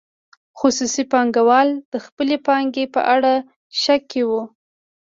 خصوصي 0.59 1.03
پانګوال 1.11 1.69
د 1.91 1.93
خپلې 2.05 2.37
پانګې 2.47 2.85
په 2.95 3.01
اړه 3.15 3.33
شک 3.81 4.01
کې 4.11 4.21
وو. 4.29 4.41